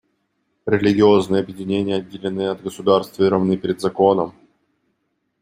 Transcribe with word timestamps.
Религиозные 0.65 1.41
объединения 1.43 1.97
отделены 1.97 2.47
от 2.49 2.63
государства 2.63 3.23
и 3.23 3.27
равны 3.29 3.55
перед 3.55 3.79
законом. 3.81 4.33